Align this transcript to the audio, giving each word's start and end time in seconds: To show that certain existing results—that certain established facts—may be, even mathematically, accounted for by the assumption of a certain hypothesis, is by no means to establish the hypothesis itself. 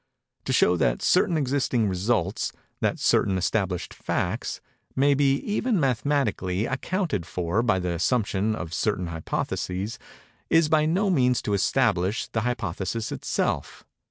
To 0.45 0.51
show 0.51 0.77
that 0.77 1.03
certain 1.03 1.37
existing 1.37 1.87
results—that 1.87 2.97
certain 2.97 3.37
established 3.37 3.93
facts—may 3.93 5.13
be, 5.13 5.35
even 5.35 5.79
mathematically, 5.79 6.65
accounted 6.65 7.27
for 7.27 7.61
by 7.61 7.77
the 7.77 7.91
assumption 7.93 8.55
of 8.55 8.71
a 8.71 8.73
certain 8.73 9.05
hypothesis, 9.09 9.99
is 10.49 10.69
by 10.69 10.87
no 10.87 11.11
means 11.11 11.39
to 11.43 11.53
establish 11.53 12.25
the 12.29 12.41
hypothesis 12.41 13.11
itself. 13.11 13.85